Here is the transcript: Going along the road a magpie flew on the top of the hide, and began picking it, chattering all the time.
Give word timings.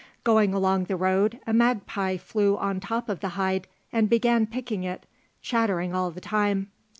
Going 0.23 0.51
along 0.51 0.85
the 0.85 0.95
road 0.95 1.39
a 1.45 1.53
magpie 1.53 2.17
flew 2.17 2.57
on 2.57 2.77
the 2.79 2.87
top 2.87 3.07
of 3.07 3.19
the 3.19 3.27
hide, 3.37 3.67
and 3.93 4.09
began 4.09 4.47
picking 4.47 4.83
it, 4.83 5.05
chattering 5.43 5.93
all 5.93 6.09
the 6.09 6.19
time. 6.19 6.71